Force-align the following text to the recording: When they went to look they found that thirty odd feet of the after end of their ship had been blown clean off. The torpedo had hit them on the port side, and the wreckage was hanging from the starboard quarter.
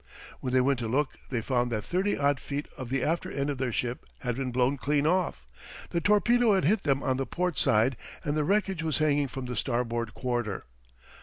When 0.39 0.51
they 0.51 0.61
went 0.61 0.79
to 0.79 0.87
look 0.87 1.09
they 1.29 1.43
found 1.43 1.71
that 1.71 1.83
thirty 1.83 2.17
odd 2.17 2.39
feet 2.39 2.67
of 2.75 2.89
the 2.89 3.03
after 3.03 3.29
end 3.29 3.51
of 3.51 3.59
their 3.59 3.71
ship 3.71 4.03
had 4.21 4.35
been 4.35 4.51
blown 4.51 4.75
clean 4.77 5.05
off. 5.05 5.45
The 5.91 6.01
torpedo 6.01 6.55
had 6.55 6.63
hit 6.63 6.81
them 6.81 7.03
on 7.03 7.17
the 7.17 7.27
port 7.27 7.59
side, 7.59 7.95
and 8.23 8.35
the 8.35 8.43
wreckage 8.43 8.81
was 8.81 8.97
hanging 8.97 9.27
from 9.27 9.45
the 9.45 9.55
starboard 9.55 10.15
quarter. 10.15 10.65